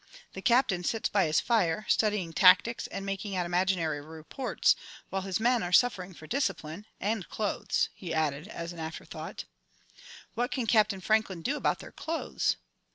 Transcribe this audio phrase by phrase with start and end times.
[0.33, 4.75] The Captain sits by his fire, studying tactics and making out imaginary reports,
[5.11, 9.43] while his men are suffering for discipline and clothes," he added as an afterthought.
[10.33, 12.55] "What can Captain Franklin do about their clothes?"